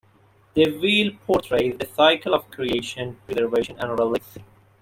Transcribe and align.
The 0.55 0.75
wheel 0.79 1.11
portrays 1.27 1.77
the 1.77 1.85
cycle 1.85 2.33
of 2.33 2.49
creation, 2.49 3.19
preservation 3.27 3.77
and 3.77 3.91
release. 3.99 4.39